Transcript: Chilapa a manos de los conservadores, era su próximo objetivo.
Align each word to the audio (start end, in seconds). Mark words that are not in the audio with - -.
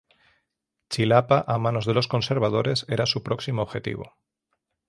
Chilapa 0.89 1.37
a 1.47 1.59
manos 1.59 1.85
de 1.85 1.93
los 1.93 2.07
conservadores, 2.07 2.87
era 2.89 3.05
su 3.05 3.21
próximo 3.21 3.61
objetivo. 3.61 4.17